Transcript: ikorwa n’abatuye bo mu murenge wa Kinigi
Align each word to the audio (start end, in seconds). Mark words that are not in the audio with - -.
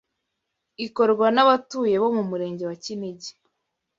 ikorwa 0.85 1.27
n’abatuye 1.35 1.95
bo 2.01 2.09
mu 2.15 2.23
murenge 2.29 2.63
wa 2.69 2.75
Kinigi 2.83 3.31